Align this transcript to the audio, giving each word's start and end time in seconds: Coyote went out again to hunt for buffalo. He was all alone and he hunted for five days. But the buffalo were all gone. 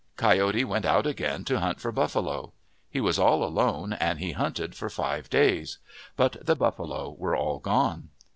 Coyote 0.17 0.63
went 0.63 0.83
out 0.87 1.05
again 1.05 1.45
to 1.45 1.59
hunt 1.59 1.79
for 1.79 1.91
buffalo. 1.91 2.53
He 2.89 2.99
was 2.99 3.19
all 3.19 3.43
alone 3.43 3.93
and 3.93 4.17
he 4.17 4.31
hunted 4.31 4.73
for 4.73 4.89
five 4.89 5.29
days. 5.29 5.77
But 6.15 6.37
the 6.43 6.55
buffalo 6.55 7.11
were 7.19 7.35
all 7.35 7.59
gone. 7.59 8.09